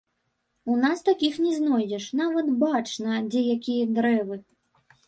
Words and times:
У 0.75 0.77
нас 0.85 1.03
такіх 1.09 1.37
не 1.47 1.53
знойдзеш, 1.59 2.09
нават 2.23 2.51
бачна, 2.65 3.21
дзе 3.31 3.47
якія 3.59 3.85
дрэвы. 4.01 4.35